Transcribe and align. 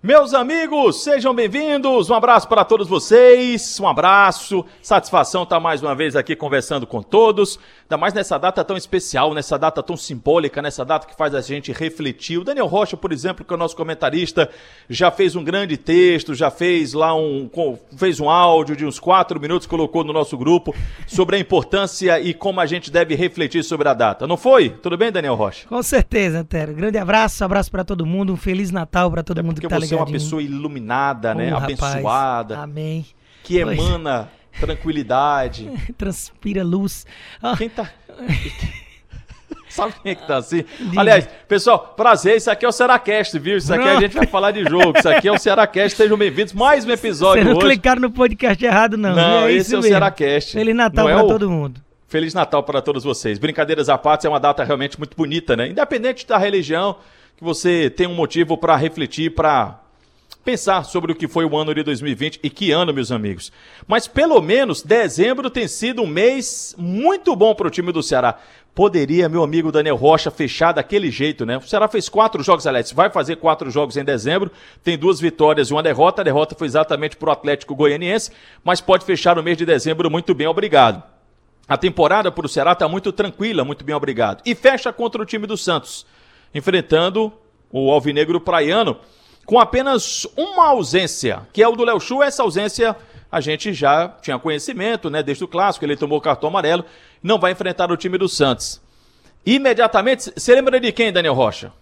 Meus 0.00 0.32
amigos, 0.32 1.02
sejam 1.02 1.34
bem-vindos. 1.34 2.08
Um 2.08 2.14
abraço 2.14 2.46
para 2.46 2.64
todos 2.64 2.86
vocês. 2.86 3.80
Um 3.80 3.88
abraço. 3.88 4.64
Satisfação 4.80 5.42
estar 5.42 5.58
mais 5.58 5.82
uma 5.82 5.92
vez 5.92 6.14
aqui 6.14 6.36
conversando 6.36 6.86
com 6.86 7.02
todos. 7.02 7.58
Ainda 7.82 7.96
mais 7.96 8.14
nessa 8.14 8.38
data 8.38 8.62
tão 8.62 8.76
especial, 8.76 9.34
nessa 9.34 9.58
data 9.58 9.82
tão 9.82 9.96
simbólica, 9.96 10.62
nessa 10.62 10.84
data 10.84 11.04
que 11.04 11.16
faz 11.16 11.34
a 11.34 11.40
gente 11.40 11.72
refletir. 11.72 12.38
O 12.38 12.44
Daniel 12.44 12.68
Rocha, 12.68 12.96
por 12.96 13.10
exemplo, 13.10 13.44
que 13.44 13.52
é 13.52 13.56
o 13.56 13.58
nosso 13.58 13.74
comentarista, 13.74 14.48
já 14.88 15.10
fez 15.10 15.34
um 15.34 15.42
grande 15.42 15.76
texto, 15.76 16.32
já 16.32 16.48
fez 16.48 16.92
lá 16.92 17.12
um 17.16 17.50
fez 17.96 18.20
um 18.20 18.30
áudio 18.30 18.76
de 18.76 18.86
uns 18.86 19.00
quatro 19.00 19.40
minutos, 19.40 19.66
colocou 19.66 20.04
no 20.04 20.12
nosso 20.12 20.38
grupo 20.38 20.72
sobre 21.08 21.34
a 21.34 21.38
importância 21.40 22.20
e 22.20 22.32
como 22.32 22.60
a 22.60 22.66
gente 22.66 22.88
deve 22.88 23.16
refletir 23.16 23.64
sobre 23.64 23.88
a 23.88 23.94
data. 23.94 24.28
Não 24.28 24.36
foi? 24.36 24.68
Tudo 24.68 24.96
bem, 24.96 25.10
Daniel 25.10 25.34
Rocha? 25.34 25.66
Com 25.66 25.82
certeza, 25.82 26.38
Antero. 26.38 26.72
Grande 26.72 26.98
abraço, 26.98 27.42
abraço 27.42 27.68
para 27.68 27.82
todo 27.82 28.06
mundo, 28.06 28.32
um 28.32 28.36
feliz 28.36 28.70
Natal 28.70 29.10
para 29.10 29.24
todo 29.24 29.40
é 29.40 29.42
mundo 29.42 29.60
que 29.60 29.66
tá 29.66 29.76
ligado 29.76 29.87
é 29.94 29.96
uma 29.96 30.06
pessoa 30.06 30.42
iluminada, 30.42 31.34
né? 31.34 31.52
Abençoada. 31.52 32.54
Rapaz, 32.54 32.70
amém. 32.70 33.06
Que 33.42 33.58
emana 33.58 34.30
tranquilidade. 34.60 35.70
Transpira 35.96 36.64
luz. 36.64 37.06
Ah. 37.42 37.56
Quem 37.56 37.68
tá. 37.68 37.90
Sabe 39.68 39.94
quem 40.02 40.12
é 40.12 40.14
que 40.14 40.26
tá 40.26 40.38
assim? 40.38 40.64
Aliás, 40.96 41.28
pessoal, 41.46 41.94
prazer, 41.96 42.38
isso 42.38 42.50
aqui 42.50 42.64
é 42.64 42.68
o 42.68 42.72
Seracast, 42.72 43.38
viu? 43.38 43.58
Isso 43.58 43.72
aqui 43.72 43.84
não. 43.84 43.98
a 43.98 44.00
gente 44.00 44.16
vai 44.16 44.26
falar 44.26 44.50
de 44.50 44.64
jogo. 44.64 44.98
Isso 44.98 45.08
aqui 45.08 45.28
é 45.28 45.32
o 45.32 45.38
Seracast, 45.38 45.96
sejam 45.96 46.16
bem-vindos. 46.16 46.52
Mais 46.54 46.86
um 46.86 46.90
episódio 46.90 47.44
Vocês 47.44 47.54
não 47.54 47.58
hoje. 47.58 47.74
clicaram 47.74 48.00
no 48.00 48.10
podcast 48.10 48.64
errado, 48.64 48.96
não. 48.96 49.14
Não, 49.14 49.46
é 49.46 49.52
esse 49.52 49.74
é 49.74 49.78
o 49.78 49.82
mesmo. 49.82 49.94
Seracast. 49.94 50.52
Feliz 50.52 50.74
Natal 50.74 51.06
não 51.06 51.14
pra 51.14 51.20
é 51.20 51.24
o... 51.24 51.28
todo 51.28 51.50
mundo. 51.50 51.80
Feliz 52.08 52.32
Natal 52.32 52.62
para 52.62 52.80
todos 52.80 53.04
vocês. 53.04 53.38
Brincadeiras 53.38 53.90
à 53.90 53.98
parte 53.98 54.26
é 54.26 54.30
uma 54.30 54.40
data 54.40 54.64
realmente 54.64 54.98
muito 54.98 55.14
bonita, 55.14 55.54
né? 55.54 55.68
Independente 55.68 56.26
da 56.26 56.38
religião, 56.38 56.96
que 57.38 57.44
você 57.44 57.88
tem 57.88 58.08
um 58.08 58.16
motivo 58.16 58.58
para 58.58 58.74
refletir, 58.74 59.32
para 59.32 59.80
pensar 60.44 60.82
sobre 60.82 61.12
o 61.12 61.14
que 61.14 61.28
foi 61.28 61.44
o 61.44 61.56
ano 61.56 61.72
de 61.72 61.84
2020 61.84 62.40
e 62.42 62.50
que 62.50 62.72
ano, 62.72 62.92
meus 62.92 63.12
amigos. 63.12 63.52
Mas 63.86 64.08
pelo 64.08 64.42
menos 64.42 64.82
dezembro 64.82 65.48
tem 65.48 65.68
sido 65.68 66.02
um 66.02 66.06
mês 66.06 66.74
muito 66.76 67.36
bom 67.36 67.54
para 67.54 67.68
o 67.68 67.70
time 67.70 67.92
do 67.92 68.02
Ceará. 68.02 68.40
Poderia, 68.74 69.28
meu 69.28 69.44
amigo 69.44 69.70
Daniel 69.70 69.94
Rocha, 69.94 70.32
fechar 70.32 70.72
daquele 70.72 71.12
jeito, 71.12 71.46
né? 71.46 71.58
O 71.58 71.62
Ceará 71.62 71.86
fez 71.86 72.08
quatro 72.08 72.42
jogos, 72.42 72.66
Alex, 72.66 72.90
vai 72.90 73.08
fazer 73.08 73.36
quatro 73.36 73.70
jogos 73.70 73.96
em 73.96 74.04
dezembro, 74.04 74.50
tem 74.82 74.98
duas 74.98 75.20
vitórias 75.20 75.68
e 75.68 75.72
uma 75.72 75.82
derrota. 75.82 76.22
A 76.22 76.24
derrota 76.24 76.56
foi 76.56 76.66
exatamente 76.66 77.16
para 77.16 77.28
o 77.28 77.32
Atlético 77.32 77.76
Goianiense, 77.76 78.32
mas 78.64 78.80
pode 78.80 79.04
fechar 79.04 79.38
o 79.38 79.44
mês 79.44 79.56
de 79.56 79.64
dezembro 79.64 80.10
muito 80.10 80.34
bem, 80.34 80.48
obrigado. 80.48 81.04
A 81.68 81.76
temporada 81.76 82.32
para 82.32 82.46
o 82.46 82.48
Ceará 82.48 82.72
está 82.72 82.88
muito 82.88 83.12
tranquila, 83.12 83.64
muito 83.64 83.84
bem, 83.84 83.94
obrigado. 83.94 84.42
E 84.44 84.56
fecha 84.56 84.92
contra 84.92 85.22
o 85.22 85.24
time 85.24 85.46
do 85.46 85.56
Santos 85.56 86.04
enfrentando 86.54 87.32
o 87.70 87.90
Alvinegro 87.90 88.40
Praiano 88.40 88.98
com 89.44 89.58
apenas 89.58 90.26
uma 90.36 90.66
ausência, 90.66 91.46
que 91.52 91.62
é 91.62 91.68
o 91.68 91.74
do 91.74 91.84
Léo 91.84 92.00
Chu. 92.00 92.22
Essa 92.22 92.42
ausência 92.42 92.94
a 93.30 93.40
gente 93.40 93.72
já 93.72 94.08
tinha 94.20 94.38
conhecimento, 94.38 95.08
né? 95.08 95.22
Desde 95.22 95.44
o 95.44 95.48
clássico, 95.48 95.84
ele 95.84 95.96
tomou 95.96 96.20
cartão 96.20 96.48
amarelo, 96.48 96.84
não 97.22 97.38
vai 97.38 97.52
enfrentar 97.52 97.90
o 97.90 97.96
time 97.96 98.18
do 98.18 98.28
Santos. 98.28 98.80
Imediatamente, 99.44 100.32
você 100.36 100.54
lembra 100.54 100.78
de 100.78 100.92
quem, 100.92 101.12
Daniel 101.12 101.34
Rocha? 101.34 101.72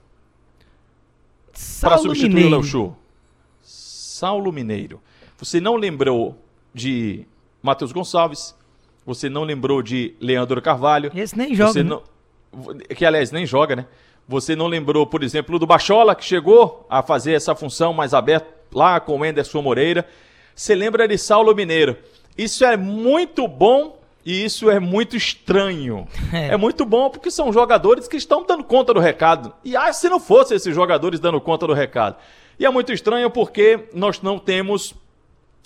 Para 1.81 1.99
substituir 1.99 2.29
Mineiro. 2.29 2.49
o 2.49 2.61
Léo 2.61 2.63
Chu. 2.63 2.97
Saulo 3.63 4.53
Mineiro. 4.53 5.01
Você 5.39 5.61
não 5.61 5.77
lembrou 5.77 6.37
de 6.73 7.27
Matheus 7.63 7.93
Gonçalves, 7.93 8.55
você 9.05 9.29
não 9.29 9.45
lembrou 9.45 9.83
de 9.83 10.15
Leandro 10.21 10.61
Carvalho. 10.63 11.11
Esse 11.15 11.37
nem 11.37 11.55
joga. 11.55 11.83
Né? 11.83 11.91
Não... 11.91 12.03
Que 12.95 13.05
aliás 13.05 13.31
nem 13.31 13.45
joga, 13.45 13.77
né? 13.77 13.87
Você 14.29 14.57
não 14.57 14.67
lembrou, 14.67 15.07
por 15.07 15.23
exemplo, 15.23 15.59
do 15.59 15.67
Bachola, 15.67 16.15
que 16.15 16.25
chegou 16.25 16.85
a 16.91 17.03
fazer 17.03 17.33
essa 17.33 17.55
função 17.55 17.93
mais 17.93 18.13
aberta 18.13 18.49
lá 18.75 18.99
com 18.99 19.19
o 19.19 19.25
Enderson 19.25 19.63
Moreira. 19.63 20.07
Você 20.55 20.75
lembra 20.75 21.07
de 21.07 21.17
Saulo 21.17 21.55
Mineiro. 21.55 21.97
Isso 22.37 22.65
é 22.65 22.77
muito 22.77 23.47
bom 23.47 23.99
e 24.25 24.45
isso 24.45 24.69
é 24.69 24.81
muito 24.81 25.17
estranho. 25.17 26.09
É. 26.33 26.49
é. 26.49 26.57
muito 26.57 26.85
bom 26.85 27.09
porque 27.09 27.31
são 27.31 27.53
jogadores 27.53 28.09
que 28.09 28.17
estão 28.17 28.45
dando 28.45 28.65
conta 28.65 28.93
do 28.93 28.99
recado. 28.99 29.55
E 29.65 29.77
ah, 29.77 29.93
se 29.93 30.09
não 30.09 30.19
fossem 30.19 30.57
esses 30.57 30.75
jogadores 30.75 31.21
dando 31.21 31.41
conta 31.41 31.67
do 31.67 31.73
recado. 31.73 32.17
E 32.59 32.67
é 32.67 32.71
muito 32.71 32.93
estranho 32.93 33.31
porque 33.31 33.89
nós 33.95 34.21
não 34.21 34.39
temos 34.39 34.93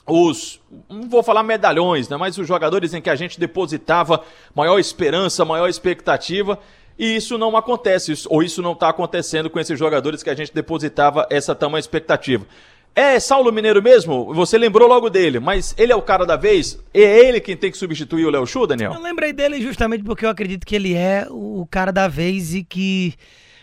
os, 0.07 0.61
não 0.89 1.09
vou 1.09 1.23
falar 1.23 1.43
medalhões, 1.43 2.09
né, 2.09 2.17
mas 2.17 2.37
os 2.37 2.47
jogadores 2.47 2.93
em 2.93 3.01
que 3.01 3.11
a 3.11 3.15
gente 3.15 3.39
depositava 3.39 4.23
maior 4.55 4.79
esperança, 4.79 5.45
maior 5.45 5.69
expectativa. 5.69 6.59
E 7.01 7.17
isso 7.17 7.39
não 7.39 7.57
acontece, 7.57 8.13
ou 8.29 8.43
isso 8.43 8.61
não 8.61 8.73
está 8.73 8.91
acontecendo 8.91 9.49
com 9.49 9.59
esses 9.59 9.79
jogadores 9.79 10.23
que 10.23 10.29
a 10.29 10.35
gente 10.35 10.53
depositava 10.53 11.27
essa 11.31 11.55
tamanha 11.55 11.81
expectativa. 11.81 12.47
É 12.95 13.19
Saulo 13.19 13.51
Mineiro 13.51 13.83
mesmo? 13.83 14.35
Você 14.35 14.59
lembrou 14.59 14.87
logo 14.87 15.09
dele, 15.09 15.41
mas 15.41 15.75
ele 15.79 15.93
é 15.93 15.97
o 15.97 16.03
cara 16.03 16.27
da 16.27 16.37
vez? 16.37 16.79
É 16.93 17.01
ele 17.01 17.41
quem 17.41 17.57
tem 17.57 17.71
que 17.71 17.79
substituir 17.79 18.27
o 18.27 18.31
Léo 18.31 18.47
Chu, 18.47 18.67
Daniel? 18.67 18.93
Eu 18.93 19.01
lembrei 19.01 19.33
dele 19.33 19.63
justamente 19.63 20.05
porque 20.05 20.27
eu 20.27 20.29
acredito 20.29 20.67
que 20.67 20.77
ele 20.77 20.93
é 20.93 21.27
o 21.31 21.67
cara 21.71 21.91
da 21.91 22.07
vez 22.07 22.55
e 22.55 22.63
que 22.63 23.15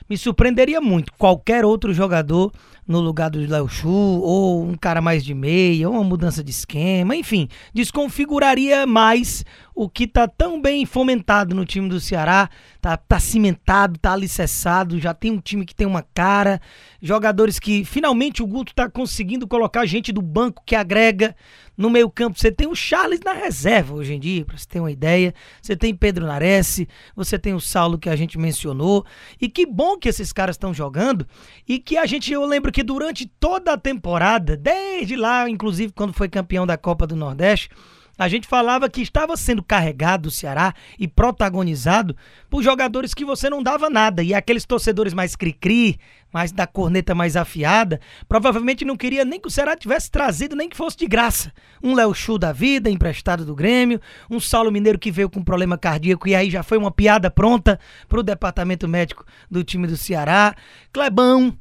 me 0.09 0.17
surpreenderia 0.17 0.79
muito 0.79 1.11
qualquer 1.17 1.65
outro 1.65 1.93
jogador 1.93 2.51
no 2.87 3.01
lugar 3.01 3.29
do 3.29 3.39
Léo 3.39 3.67
Chu, 3.67 3.89
ou 3.89 4.63
um 4.63 4.75
cara 4.75 5.01
mais 5.01 5.23
de 5.23 5.33
meia, 5.33 5.89
ou 5.89 5.95
uma 5.95 6.03
mudança 6.03 6.41
de 6.41 6.51
esquema, 6.51 7.15
enfim, 7.15 7.49
desconfiguraria 7.73 8.87
mais 8.87 9.43
o 9.75 9.89
que 9.89 10.07
tá 10.07 10.27
tão 10.27 10.61
bem 10.61 10.85
fomentado 10.85 11.53
no 11.53 11.65
time 11.65 11.89
do 11.89 11.99
Ceará, 11.99 12.49
tá, 12.81 12.95
tá 12.95 13.19
cimentado, 13.19 13.99
tá 13.99 14.13
alicerçado, 14.13 14.99
já 14.99 15.13
tem 15.13 15.31
um 15.31 15.39
time 15.39 15.65
que 15.65 15.75
tem 15.75 15.85
uma 15.85 16.01
cara, 16.01 16.61
jogadores 17.01 17.59
que 17.59 17.83
finalmente 17.83 18.41
o 18.41 18.47
Guto 18.47 18.73
tá 18.73 18.89
conseguindo 18.89 19.47
colocar 19.47 19.85
gente 19.85 20.11
do 20.13 20.21
banco 20.21 20.63
que 20.65 20.75
agrega 20.75 21.35
no 21.77 21.89
meio 21.89 22.09
campo. 22.09 22.39
Você 22.39 22.51
tem 22.51 22.67
o 22.67 22.75
Charles 22.75 23.19
na 23.23 23.33
reserva 23.33 23.93
hoje 23.93 24.15
em 24.15 24.19
dia, 24.19 24.43
para 24.43 24.57
você 24.57 24.65
ter 24.67 24.79
uma 24.79 24.91
ideia. 24.91 25.33
Você 25.61 25.75
tem 25.75 25.93
Pedro 25.93 26.25
Nares, 26.25 26.81
você 27.15 27.37
tem 27.37 27.53
o 27.53 27.61
Saulo 27.61 27.99
que 27.99 28.09
a 28.09 28.15
gente 28.15 28.37
mencionou. 28.39 29.05
E 29.39 29.47
que 29.47 29.65
bom 29.65 29.96
que 29.99 30.09
esses 30.09 30.31
caras 30.33 30.55
estão 30.55 30.73
jogando 30.73 31.27
e 31.67 31.79
que 31.79 31.97
a 31.97 32.05
gente, 32.05 32.31
eu 32.31 32.45
lembro 32.45 32.71
que 32.71 32.83
durante 32.83 33.25
toda 33.25 33.73
a 33.73 33.77
temporada, 33.77 34.55
desde 34.55 35.15
lá, 35.15 35.49
inclusive 35.49 35.93
quando 35.93 36.13
foi 36.13 36.29
campeão 36.29 36.65
da 36.65 36.77
Copa 36.77 37.07
do 37.07 37.15
Nordeste, 37.15 37.69
a 38.17 38.27
gente 38.27 38.47
falava 38.47 38.89
que 38.89 39.01
estava 39.01 39.37
sendo 39.37 39.61
carregado 39.61 40.27
o 40.27 40.31
Ceará 40.31 40.73
e 40.97 41.07
protagonizado 41.07 42.15
por 42.49 42.63
jogadores 42.63 43.13
que 43.13 43.23
você 43.23 43.49
não 43.49 43.61
dava 43.61 43.89
nada. 43.89 44.23
E 44.23 44.33
aqueles 44.33 44.65
torcedores 44.65 45.13
mais 45.13 45.35
cri-cri, 45.35 45.99
mais 46.33 46.51
da 46.51 46.65
corneta 46.65 47.13
mais 47.13 47.35
afiada, 47.35 47.99
provavelmente 48.27 48.83
não 48.83 48.97
queria 48.97 49.23
nem 49.23 49.39
que 49.39 49.47
o 49.47 49.51
Ceará 49.51 49.75
tivesse 49.75 50.09
trazido, 50.09 50.55
nem 50.55 50.67
que 50.67 50.75
fosse 50.75 50.97
de 50.97 51.07
graça. 51.07 51.51
Um 51.81 51.93
Léo 51.93 52.13
Chu 52.13 52.37
da 52.37 52.51
vida, 52.51 52.89
emprestado 52.89 53.45
do 53.45 53.55
Grêmio, 53.55 54.01
um 54.29 54.39
Saulo 54.39 54.71
Mineiro 54.71 54.99
que 54.99 55.11
veio 55.11 55.29
com 55.29 55.43
problema 55.43 55.77
cardíaco 55.77 56.27
e 56.27 56.35
aí 56.35 56.49
já 56.49 56.63
foi 56.63 56.77
uma 56.77 56.91
piada 56.91 57.29
pronta 57.29 57.79
para 58.07 58.19
o 58.19 58.23
departamento 58.23 58.87
médico 58.87 59.25
do 59.49 59.63
time 59.63 59.87
do 59.87 59.95
Ceará. 59.95 60.55
Clebão, 60.91 61.55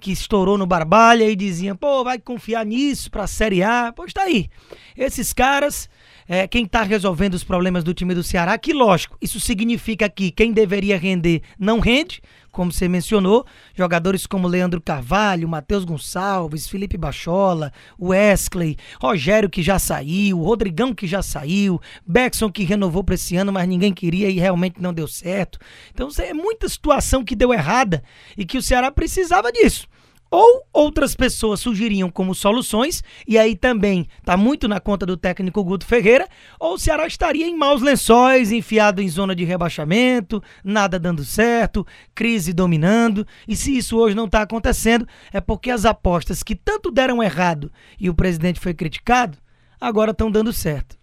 que 0.00 0.12
estourou 0.12 0.56
no 0.58 0.66
Barbalha 0.66 1.28
e 1.28 1.36
dizia, 1.36 1.74
pô, 1.74 2.04
vai 2.04 2.18
confiar 2.18 2.64
nisso 2.64 3.10
pra 3.10 3.26
Série 3.26 3.62
A. 3.62 3.92
Pois 3.94 4.12
tá 4.12 4.22
aí. 4.22 4.48
Esses 4.96 5.32
caras 5.32 5.88
é, 6.28 6.46
quem 6.46 6.64
está 6.64 6.82
resolvendo 6.82 7.34
os 7.34 7.44
problemas 7.44 7.84
do 7.84 7.94
time 7.94 8.14
do 8.14 8.22
Ceará, 8.22 8.58
que 8.58 8.72
lógico, 8.72 9.16
isso 9.20 9.38
significa 9.38 10.08
que 10.08 10.30
quem 10.30 10.52
deveria 10.52 10.98
render 10.98 11.42
não 11.58 11.78
rende, 11.78 12.20
como 12.50 12.72
você 12.72 12.88
mencionou, 12.88 13.44
jogadores 13.74 14.26
como 14.26 14.48
Leandro 14.48 14.80
Carvalho, 14.80 15.48
Matheus 15.48 15.84
Gonçalves, 15.84 16.66
Felipe 16.66 16.96
Bachola, 16.96 17.72
Wesley, 18.00 18.76
Rogério 19.00 19.50
que 19.50 19.62
já 19.62 19.78
saiu, 19.78 20.40
Rodrigão 20.40 20.94
que 20.94 21.06
já 21.06 21.22
saiu, 21.22 21.80
Beckson 22.06 22.50
que 22.50 22.64
renovou 22.64 23.04
para 23.04 23.14
esse 23.14 23.36
ano, 23.36 23.52
mas 23.52 23.68
ninguém 23.68 23.92
queria 23.92 24.30
e 24.30 24.38
realmente 24.38 24.80
não 24.80 24.94
deu 24.94 25.06
certo. 25.06 25.58
Então 25.92 26.08
é 26.18 26.32
muita 26.32 26.68
situação 26.68 27.22
que 27.22 27.36
deu 27.36 27.52
errada 27.52 28.02
e 28.36 28.46
que 28.46 28.56
o 28.56 28.62
Ceará 28.62 28.90
precisava 28.90 29.52
disso 29.52 29.86
ou 30.30 30.66
outras 30.72 31.14
pessoas 31.14 31.60
surgiriam 31.60 32.10
como 32.10 32.34
soluções, 32.34 33.02
e 33.26 33.38
aí 33.38 33.54
também 33.56 34.06
está 34.18 34.36
muito 34.36 34.68
na 34.68 34.80
conta 34.80 35.06
do 35.06 35.16
técnico 35.16 35.64
Guto 35.64 35.86
Ferreira, 35.86 36.28
ou 36.58 36.74
o 36.74 36.78
Ceará 36.78 37.06
estaria 37.06 37.46
em 37.46 37.56
maus 37.56 37.82
lençóis, 37.82 38.52
enfiado 38.52 39.00
em 39.00 39.08
zona 39.08 39.34
de 39.34 39.44
rebaixamento, 39.44 40.42
nada 40.64 40.98
dando 40.98 41.24
certo, 41.24 41.86
crise 42.14 42.52
dominando, 42.52 43.26
e 43.46 43.56
se 43.56 43.76
isso 43.76 43.96
hoje 43.96 44.14
não 44.14 44.26
está 44.26 44.42
acontecendo, 44.42 45.06
é 45.32 45.40
porque 45.40 45.70
as 45.70 45.84
apostas 45.84 46.42
que 46.42 46.54
tanto 46.54 46.90
deram 46.90 47.22
errado 47.22 47.70
e 47.98 48.10
o 48.10 48.14
presidente 48.14 48.60
foi 48.60 48.74
criticado, 48.74 49.38
agora 49.80 50.10
estão 50.10 50.30
dando 50.30 50.52
certo. 50.52 50.96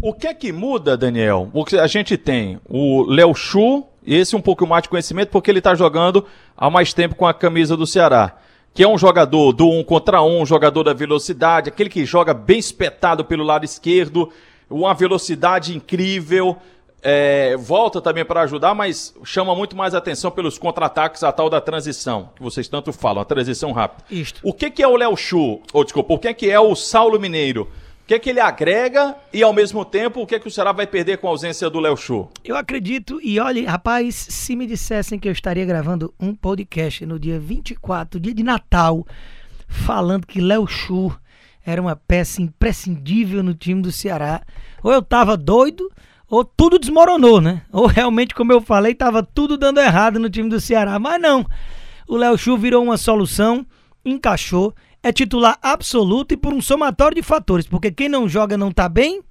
O 0.00 0.14
que 0.14 0.28
é 0.28 0.34
que 0.34 0.52
muda, 0.52 0.96
Daniel? 0.96 1.50
A 1.82 1.86
gente 1.88 2.16
tem 2.16 2.60
o 2.68 3.02
Léo 3.02 3.34
Chu 3.34 3.84
esse 4.16 4.34
um 4.34 4.40
pouco 4.40 4.66
mais 4.66 4.82
de 4.82 4.88
conhecimento 4.88 5.30
porque 5.30 5.50
ele 5.50 5.58
está 5.58 5.74
jogando 5.74 6.24
há 6.56 6.70
mais 6.70 6.92
tempo 6.92 7.14
com 7.14 7.26
a 7.26 7.34
camisa 7.34 7.76
do 7.76 7.86
Ceará. 7.86 8.36
que 8.72 8.82
é 8.82 8.88
um 8.88 8.96
jogador 8.96 9.52
do 9.52 9.68
um 9.68 9.82
contra 9.82 10.22
um, 10.22 10.42
um 10.42 10.46
jogador 10.46 10.84
da 10.84 10.92
velocidade, 10.92 11.68
aquele 11.68 11.90
que 11.90 12.04
joga 12.04 12.32
bem 12.32 12.58
espetado 12.58 13.24
pelo 13.24 13.42
lado 13.42 13.64
esquerdo, 13.64 14.30
uma 14.70 14.94
velocidade 14.94 15.76
incrível. 15.76 16.56
É, 17.00 17.56
volta 17.56 18.00
também 18.00 18.24
para 18.24 18.42
ajudar, 18.42 18.74
mas 18.74 19.14
chama 19.24 19.54
muito 19.54 19.76
mais 19.76 19.94
atenção 19.94 20.32
pelos 20.32 20.58
contra-ataques, 20.58 21.22
a 21.22 21.30
tal 21.30 21.48
da 21.48 21.60
transição, 21.60 22.30
que 22.34 22.42
vocês 22.42 22.66
tanto 22.66 22.92
falam, 22.92 23.22
a 23.22 23.24
transição 23.24 23.70
rápida. 23.70 24.04
Isto. 24.10 24.40
O 24.42 24.52
que, 24.52 24.68
que 24.68 24.82
é 24.82 24.88
o 24.88 24.96
Léo 24.96 25.16
Chu? 25.16 25.60
Ou 25.72 25.84
desculpa, 25.84 26.14
o 26.14 26.18
que, 26.18 26.34
que 26.34 26.50
é 26.50 26.58
o 26.58 26.74
Saulo 26.74 27.20
Mineiro? 27.20 27.68
Que, 28.08 28.18
que 28.18 28.30
ele 28.30 28.40
agrega 28.40 29.14
e, 29.30 29.42
ao 29.42 29.52
mesmo 29.52 29.84
tempo, 29.84 30.22
o 30.22 30.26
que, 30.26 30.40
que 30.40 30.48
o 30.48 30.50
Ceará 30.50 30.72
vai 30.72 30.86
perder 30.86 31.18
com 31.18 31.26
a 31.26 31.30
ausência 31.30 31.68
do 31.68 31.78
Léo 31.78 31.94
Chu? 31.94 32.26
Eu 32.42 32.56
acredito, 32.56 33.20
e 33.22 33.38
olhe, 33.38 33.66
rapaz, 33.66 34.14
se 34.14 34.56
me 34.56 34.66
dissessem 34.66 35.18
que 35.18 35.28
eu 35.28 35.32
estaria 35.32 35.66
gravando 35.66 36.14
um 36.18 36.34
podcast 36.34 37.04
no 37.04 37.18
dia 37.18 37.38
24, 37.38 38.18
dia 38.18 38.32
de 38.32 38.42
Natal, 38.42 39.06
falando 39.68 40.26
que 40.26 40.40
Léo 40.40 40.66
Chu 40.66 41.14
era 41.62 41.82
uma 41.82 41.94
peça 41.94 42.40
imprescindível 42.40 43.42
no 43.42 43.52
time 43.52 43.82
do 43.82 43.92
Ceará, 43.92 44.40
ou 44.82 44.90
eu 44.90 45.02
tava 45.02 45.36
doido, 45.36 45.92
ou 46.30 46.42
tudo 46.42 46.78
desmoronou, 46.78 47.42
né? 47.42 47.60
Ou 47.70 47.84
realmente, 47.84 48.34
como 48.34 48.54
eu 48.54 48.62
falei, 48.62 48.94
tava 48.94 49.22
tudo 49.22 49.58
dando 49.58 49.80
errado 49.80 50.18
no 50.18 50.30
time 50.30 50.48
do 50.48 50.58
Ceará. 50.58 50.98
Mas 50.98 51.20
não. 51.20 51.44
O 52.08 52.16
Léo 52.16 52.38
Chu 52.38 52.56
virou 52.56 52.82
uma 52.82 52.96
solução, 52.96 53.66
encaixou, 54.02 54.74
é 55.02 55.12
titular 55.12 55.58
absoluto 55.62 56.34
e 56.34 56.36
por 56.36 56.52
um 56.52 56.60
somatório 56.60 57.16
de 57.16 57.22
fatores, 57.22 57.66
porque 57.66 57.90
quem 57.90 58.08
não 58.08 58.28
joga 58.28 58.56
não 58.56 58.72
tá 58.72 58.88
bem 58.88 59.22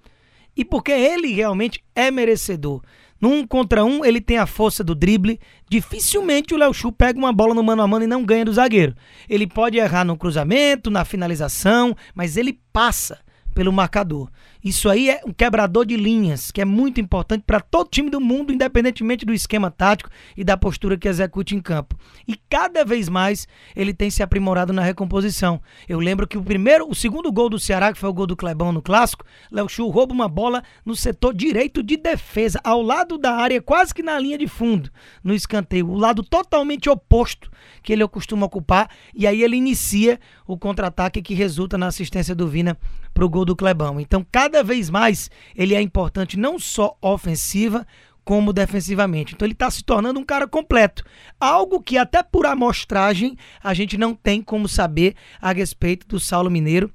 e 0.55 0.65
porque 0.65 0.91
ele 0.91 1.33
realmente 1.33 1.83
é 1.95 2.09
merecedor. 2.09 2.81
Num 3.19 3.45
contra 3.47 3.83
um, 3.83 4.05
ele 4.05 4.21
tem 4.21 4.37
a 4.37 4.45
força 4.45 4.83
do 4.83 4.93
drible. 4.93 5.39
Dificilmente 5.69 6.53
o 6.53 6.57
Léo 6.57 6.73
Chu 6.73 6.91
pega 6.91 7.17
uma 7.17 7.33
bola 7.33 7.53
no 7.53 7.63
mano 7.63 7.81
a 7.81 7.87
mano 7.87 8.05
e 8.05 8.07
não 8.07 8.23
ganha 8.23 8.45
do 8.45 8.53
zagueiro. 8.53 8.95
Ele 9.27 9.47
pode 9.47 9.77
errar 9.77 10.05
no 10.05 10.17
cruzamento, 10.17 10.91
na 10.91 11.03
finalização, 11.03 11.95
mas 12.13 12.37
ele 12.37 12.59
passa 12.71 13.19
pelo 13.55 13.73
marcador. 13.73 14.29
Isso 14.67 14.89
aí 14.89 15.09
é 15.09 15.21
um 15.25 15.31
quebrador 15.31 15.85
de 15.85 15.95
linhas, 15.95 16.51
que 16.51 16.59
é 16.59 16.65
muito 16.65 16.99
importante 16.99 17.41
para 17.47 17.61
todo 17.61 17.89
time 17.89 18.09
do 18.09 18.19
mundo, 18.19 18.51
independentemente 18.51 19.25
do 19.25 19.33
esquema 19.33 19.71
tático 19.71 20.09
e 20.35 20.43
da 20.43 20.57
postura 20.57 20.97
que 20.97 21.07
execute 21.07 21.55
em 21.55 21.61
campo. 21.61 21.97
E 22.27 22.35
cada 22.49 22.83
vez 22.83 23.07
mais 23.07 23.47
ele 23.73 23.93
tem 23.93 24.09
se 24.09 24.21
aprimorado 24.21 24.73
na 24.73 24.81
recomposição. 24.81 25.61
Eu 25.87 26.01
lembro 26.01 26.27
que 26.27 26.37
o 26.37 26.43
primeiro, 26.43 26.85
o 26.85 26.93
segundo 26.93 27.31
gol 27.31 27.49
do 27.49 27.57
Ceará, 27.57 27.93
que 27.93 27.97
foi 27.97 28.09
o 28.09 28.13
gol 28.13 28.27
do 28.27 28.35
Clebão 28.35 28.73
no 28.73 28.81
clássico, 28.81 29.23
Léo 29.49 29.69
Chu 29.69 29.87
rouba 29.87 30.13
uma 30.13 30.27
bola 30.27 30.61
no 30.85 30.97
setor 30.97 31.33
direito 31.33 31.81
de 31.81 31.95
defesa, 31.95 32.59
ao 32.61 32.81
lado 32.81 33.17
da 33.17 33.35
área, 33.35 33.61
quase 33.61 33.93
que 33.93 34.03
na 34.03 34.19
linha 34.19 34.37
de 34.37 34.47
fundo, 34.47 34.89
no 35.23 35.33
escanteio, 35.33 35.87
o 35.87 35.95
lado 35.95 36.21
totalmente 36.23 36.89
oposto 36.89 37.49
que 37.81 37.93
ele 37.93 38.05
costuma 38.09 38.45
ocupar, 38.45 38.89
e 39.15 39.25
aí 39.25 39.41
ele 39.41 39.55
inicia 39.55 40.19
o 40.45 40.57
contra-ataque 40.57 41.21
que 41.21 41.33
resulta 41.33 41.77
na 41.77 41.87
assistência 41.87 42.35
do 42.35 42.49
Vina 42.49 42.77
para 43.13 43.25
o 43.25 43.29
gol 43.29 43.45
do 43.45 43.55
Clebão. 43.55 43.99
Então, 43.99 44.25
cada 44.31 44.56
vez 44.63 44.89
mais 44.89 45.29
ele 45.55 45.75
é 45.75 45.81
importante 45.81 46.37
não 46.37 46.57
só 46.59 46.97
ofensiva, 47.01 47.85
como 48.27 48.51
defensivamente. 48.51 49.33
Então 49.33 49.45
ele 49.45 49.53
está 49.53 49.71
se 49.71 49.81
tornando 49.81 50.19
um 50.19 50.23
cara 50.23 50.45
completo. 50.45 51.01
Algo 51.39 51.81
que 51.81 51.97
até 51.97 52.21
por 52.21 52.45
amostragem 52.45 53.37
a 53.63 53.73
gente 53.73 53.97
não 53.97 54.13
tem 54.13 54.41
como 54.41 54.67
saber 54.67 55.15
a 55.41 55.53
respeito 55.53 56.05
do 56.05 56.19
Saulo 56.19 56.51
Mineiro 56.51 56.91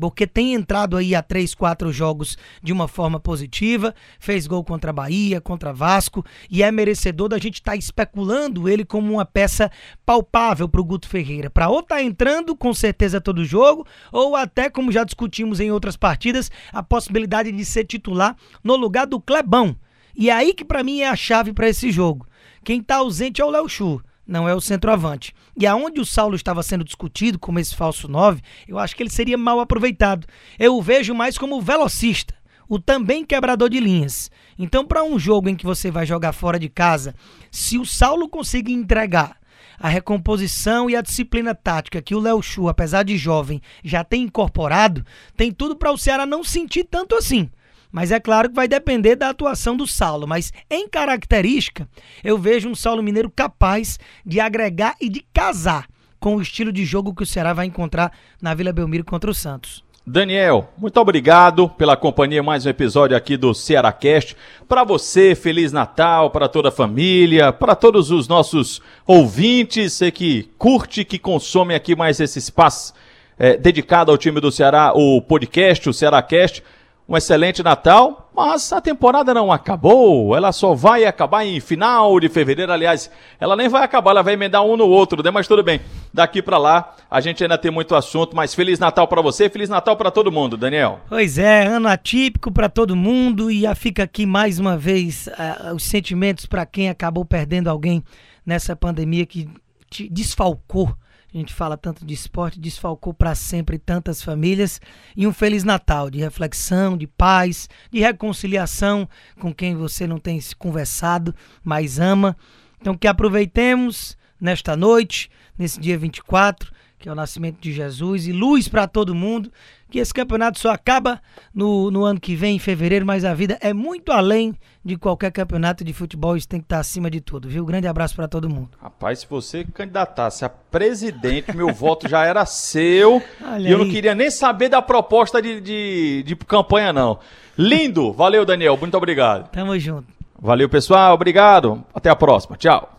porque 0.00 0.26
tem 0.26 0.54
entrado 0.54 0.96
aí 0.96 1.14
a 1.14 1.22
três, 1.22 1.54
quatro 1.54 1.92
jogos 1.92 2.36
de 2.62 2.72
uma 2.72 2.88
forma 2.88 3.20
positiva, 3.20 3.94
fez 4.18 4.46
gol 4.46 4.64
contra 4.64 4.90
a 4.90 4.92
Bahia, 4.92 5.40
contra 5.40 5.72
Vasco, 5.72 6.24
e 6.50 6.62
é 6.62 6.70
merecedor 6.70 7.28
da 7.28 7.38
gente 7.38 7.54
estar 7.54 7.72
tá 7.72 7.76
especulando 7.76 8.68
ele 8.68 8.84
como 8.84 9.12
uma 9.12 9.24
peça 9.24 9.70
palpável 10.04 10.68
para 10.68 10.80
o 10.80 10.84
Guto 10.84 11.08
Ferreira. 11.08 11.50
Para 11.50 11.68
ou 11.68 11.82
tá 11.82 12.02
entrando 12.02 12.56
com 12.56 12.74
certeza 12.74 13.20
todo 13.20 13.44
jogo, 13.44 13.86
ou 14.12 14.36
até, 14.36 14.68
como 14.68 14.92
já 14.92 15.04
discutimos 15.04 15.60
em 15.60 15.70
outras 15.70 15.96
partidas, 15.96 16.50
a 16.72 16.82
possibilidade 16.82 17.52
de 17.52 17.64
ser 17.64 17.84
titular 17.84 18.36
no 18.62 18.76
lugar 18.76 19.06
do 19.06 19.20
Clebão. 19.20 19.76
E 20.16 20.30
é 20.30 20.32
aí 20.32 20.54
que 20.54 20.64
para 20.64 20.84
mim 20.84 21.00
é 21.00 21.08
a 21.08 21.16
chave 21.16 21.52
para 21.52 21.68
esse 21.68 21.90
jogo. 21.90 22.26
Quem 22.62 22.80
está 22.80 22.96
ausente 22.96 23.40
é 23.40 23.44
o 23.44 23.50
Léo 23.50 23.68
Chu 23.68 24.02
não 24.26 24.48
é 24.48 24.54
o 24.54 24.60
centroavante. 24.60 25.34
E 25.58 25.66
aonde 25.66 26.00
o 26.00 26.06
Saulo 26.06 26.34
estava 26.34 26.62
sendo 26.62 26.84
discutido 26.84 27.38
como 27.38 27.58
esse 27.58 27.74
falso 27.74 28.08
9, 28.08 28.40
eu 28.66 28.78
acho 28.78 28.96
que 28.96 29.02
ele 29.02 29.10
seria 29.10 29.38
mal 29.38 29.60
aproveitado. 29.60 30.26
Eu 30.58 30.76
o 30.76 30.82
vejo 30.82 31.14
mais 31.14 31.38
como 31.38 31.60
velocista, 31.60 32.34
o 32.68 32.78
também 32.78 33.24
quebrador 33.24 33.68
de 33.68 33.80
linhas. 33.80 34.30
Então, 34.58 34.84
para 34.84 35.04
um 35.04 35.18
jogo 35.18 35.48
em 35.48 35.56
que 35.56 35.66
você 35.66 35.90
vai 35.90 36.06
jogar 36.06 36.32
fora 36.32 36.58
de 36.58 36.68
casa, 36.68 37.14
se 37.50 37.78
o 37.78 37.84
Saulo 37.84 38.28
conseguir 38.28 38.72
entregar 38.72 39.36
a 39.78 39.88
recomposição 39.88 40.88
e 40.88 40.96
a 40.96 41.02
disciplina 41.02 41.54
tática 41.54 42.00
que 42.00 42.14
o 42.14 42.20
Léo 42.20 42.42
Chu, 42.42 42.68
apesar 42.68 43.02
de 43.02 43.16
jovem, 43.16 43.60
já 43.82 44.04
tem 44.04 44.22
incorporado, 44.22 45.04
tem 45.36 45.50
tudo 45.50 45.76
para 45.76 45.92
o 45.92 45.98
Ceará 45.98 46.24
não 46.24 46.44
sentir 46.44 46.84
tanto 46.84 47.14
assim. 47.14 47.50
Mas 47.94 48.10
é 48.10 48.18
claro 48.18 48.48
que 48.48 48.56
vai 48.56 48.66
depender 48.66 49.14
da 49.14 49.28
atuação 49.28 49.76
do 49.76 49.86
Saulo. 49.86 50.26
Mas 50.26 50.52
em 50.68 50.88
característica, 50.88 51.88
eu 52.24 52.36
vejo 52.36 52.68
um 52.68 52.74
Saulo 52.74 53.00
Mineiro 53.04 53.30
capaz 53.30 54.00
de 54.26 54.40
agregar 54.40 54.96
e 55.00 55.08
de 55.08 55.24
casar 55.32 55.86
com 56.18 56.34
o 56.34 56.42
estilo 56.42 56.72
de 56.72 56.84
jogo 56.84 57.14
que 57.14 57.22
o 57.22 57.26
Ceará 57.26 57.52
vai 57.52 57.66
encontrar 57.66 58.10
na 58.42 58.52
Vila 58.52 58.72
Belmiro 58.72 59.04
contra 59.04 59.30
o 59.30 59.34
Santos. 59.34 59.84
Daniel, 60.04 60.72
muito 60.76 60.98
obrigado 60.98 61.68
pela 61.68 61.96
companhia, 61.96 62.42
mais 62.42 62.66
um 62.66 62.68
episódio 62.68 63.16
aqui 63.16 63.36
do 63.36 63.54
Cearacast. 63.54 64.36
Para 64.68 64.82
você, 64.82 65.36
Feliz 65.36 65.70
Natal, 65.70 66.30
para 66.30 66.48
toda 66.48 66.70
a 66.70 66.72
família, 66.72 67.52
para 67.52 67.76
todos 67.76 68.10
os 68.10 68.26
nossos 68.26 68.82
ouvintes, 69.06 69.92
você 69.92 70.10
que 70.10 70.50
curte, 70.58 71.04
que 71.04 71.16
consome 71.16 71.76
aqui 71.76 71.94
mais 71.94 72.18
esse 72.18 72.40
espaço 72.40 72.92
é, 73.38 73.56
dedicado 73.56 74.10
ao 74.10 74.18
time 74.18 74.40
do 74.40 74.50
Ceará, 74.50 74.92
o 74.94 75.22
podcast, 75.22 75.88
o 75.88 75.92
Cearacast 75.92 76.60
um 77.06 77.16
excelente 77.16 77.62
Natal, 77.62 78.30
mas 78.34 78.72
a 78.72 78.80
temporada 78.80 79.34
não 79.34 79.52
acabou. 79.52 80.34
Ela 80.34 80.52
só 80.52 80.74
vai 80.74 81.04
acabar 81.04 81.44
em 81.44 81.60
final 81.60 82.18
de 82.18 82.28
fevereiro. 82.30 82.72
Aliás, 82.72 83.10
ela 83.38 83.54
nem 83.54 83.68
vai 83.68 83.84
acabar, 83.84 84.12
ela 84.12 84.22
vai 84.22 84.32
emendar 84.32 84.64
um 84.64 84.76
no 84.76 84.88
outro, 84.88 85.22
né? 85.22 85.30
Mas 85.30 85.46
tudo 85.46 85.62
bem. 85.62 85.80
Daqui 86.12 86.40
para 86.40 86.56
lá, 86.56 86.96
a 87.10 87.20
gente 87.20 87.42
ainda 87.42 87.58
tem 87.58 87.70
muito 87.70 87.94
assunto. 87.94 88.34
Mas 88.34 88.54
Feliz 88.54 88.78
Natal 88.78 89.06
para 89.06 89.20
você, 89.20 89.50
Feliz 89.50 89.68
Natal 89.68 89.96
para 89.96 90.10
todo 90.10 90.32
mundo, 90.32 90.56
Daniel. 90.56 91.00
Pois 91.08 91.36
é, 91.36 91.66
ano 91.66 91.88
atípico 91.88 92.50
para 92.50 92.70
todo 92.70 92.96
mundo. 92.96 93.50
E 93.50 93.62
fica 93.74 94.04
aqui 94.04 94.24
mais 94.24 94.58
uma 94.58 94.76
vez 94.76 95.26
uh, 95.26 95.74
os 95.74 95.84
sentimentos 95.84 96.46
para 96.46 96.64
quem 96.64 96.88
acabou 96.88 97.24
perdendo 97.24 97.68
alguém 97.68 98.02
nessa 98.46 98.74
pandemia 98.74 99.26
que 99.26 99.48
te 99.90 100.08
desfalcou 100.08 100.94
a 101.34 101.40
gente 101.40 101.52
fala 101.52 101.76
tanto 101.76 102.06
de 102.06 102.14
esporte, 102.14 102.60
desfalcou 102.60 103.12
para 103.12 103.34
sempre 103.34 103.76
tantas 103.76 104.22
famílias. 104.22 104.80
E 105.16 105.26
um 105.26 105.32
Feliz 105.32 105.64
Natal 105.64 106.08
de 106.08 106.20
reflexão, 106.20 106.96
de 106.96 107.08
paz, 107.08 107.68
de 107.90 107.98
reconciliação 107.98 109.08
com 109.40 109.52
quem 109.52 109.74
você 109.74 110.06
não 110.06 110.18
tem 110.20 110.40
se 110.40 110.54
conversado, 110.54 111.34
mas 111.62 111.98
ama. 111.98 112.36
Então 112.80 112.96
que 112.96 113.08
aproveitemos 113.08 114.16
nesta 114.40 114.76
noite, 114.76 115.28
nesse 115.58 115.80
dia 115.80 115.98
24, 115.98 116.72
que 117.04 117.08
é 117.10 117.12
o 117.12 117.14
nascimento 117.14 117.58
de 117.60 117.70
Jesus, 117.70 118.26
e 118.26 118.32
luz 118.32 118.66
para 118.66 118.88
todo 118.88 119.14
mundo 119.14 119.52
que 119.90 119.98
esse 119.98 120.12
campeonato 120.12 120.58
só 120.58 120.70
acaba 120.70 121.20
no, 121.54 121.90
no 121.90 122.02
ano 122.02 122.18
que 122.18 122.34
vem, 122.34 122.56
em 122.56 122.58
fevereiro, 122.58 123.04
mas 123.04 123.26
a 123.26 123.34
vida 123.34 123.58
é 123.60 123.74
muito 123.74 124.10
além 124.10 124.54
de 124.82 124.96
qualquer 124.96 125.30
campeonato 125.30 125.84
de 125.84 125.92
futebol, 125.92 126.34
isso 126.34 126.48
tem 126.48 126.60
que 126.60 126.64
estar 126.64 126.78
acima 126.78 127.10
de 127.10 127.20
tudo, 127.20 127.46
viu? 127.46 127.62
Grande 127.66 127.86
abraço 127.86 128.16
para 128.16 128.26
todo 128.26 128.48
mundo. 128.48 128.70
Rapaz, 128.80 129.18
se 129.18 129.26
você 129.28 129.64
candidatasse 129.64 130.46
a 130.46 130.48
presidente, 130.48 131.54
meu 131.54 131.74
voto 131.74 132.08
já 132.08 132.24
era 132.24 132.46
seu 132.46 133.22
Olha 133.46 133.68
e 133.68 133.70
eu 133.70 133.76
não 133.76 133.88
queria 133.90 134.14
nem 134.14 134.30
saber 134.30 134.70
da 134.70 134.80
proposta 134.80 135.42
de, 135.42 135.60
de, 135.60 136.22
de 136.22 136.36
campanha, 136.36 136.90
não. 136.90 137.18
Lindo! 137.56 138.14
Valeu, 138.14 138.46
Daniel, 138.46 138.78
muito 138.78 138.96
obrigado. 138.96 139.50
Tamo 139.50 139.78
junto. 139.78 140.08
Valeu, 140.40 140.70
pessoal, 140.70 141.12
obrigado. 141.12 141.84
Até 141.94 142.08
a 142.08 142.16
próxima. 142.16 142.56
Tchau. 142.56 142.98